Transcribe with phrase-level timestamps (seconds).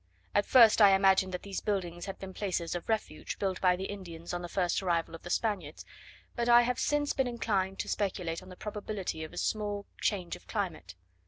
[0.33, 3.83] At first I imagined that these buildings had been places of refuge, built by the
[3.83, 5.85] Indians on the first arrival of the Spaniards;
[6.35, 10.35] but I have since been inclined to speculate on the probability of a small change
[10.35, 10.95] of climate.